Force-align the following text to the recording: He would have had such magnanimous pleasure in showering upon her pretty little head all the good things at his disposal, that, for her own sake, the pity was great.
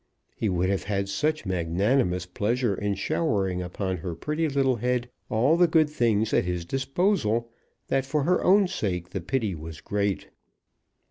He 0.35 0.49
would 0.49 0.67
have 0.69 0.85
had 0.85 1.09
such 1.09 1.45
magnanimous 1.45 2.25
pleasure 2.25 2.73
in 2.73 2.95
showering 2.95 3.61
upon 3.61 3.97
her 3.97 4.15
pretty 4.15 4.49
little 4.49 4.77
head 4.77 5.11
all 5.29 5.55
the 5.55 5.67
good 5.67 5.91
things 5.91 6.33
at 6.33 6.43
his 6.43 6.65
disposal, 6.65 7.51
that, 7.87 8.03
for 8.03 8.23
her 8.23 8.43
own 8.43 8.67
sake, 8.67 9.11
the 9.11 9.21
pity 9.21 9.53
was 9.53 9.79
great. 9.79 10.29